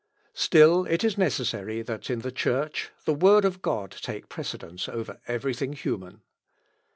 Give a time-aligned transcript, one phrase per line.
[0.33, 5.15] Still it is necessary that in the Church the Word of God take precedence of
[5.27, 6.23] every thing human.